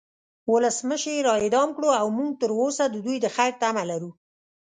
ولسمشر 0.51 1.07
یی 1.15 1.19
را 1.27 1.33
اعدام 1.41 1.69
کړو 1.75 1.89
او 2.01 2.07
مونږ 2.17 2.31
تروسه 2.41 2.83
د 2.89 2.95
دوی 3.05 3.17
د 3.21 3.27
خیر 3.35 3.51
تمه 3.61 3.83
لرو 3.89 4.11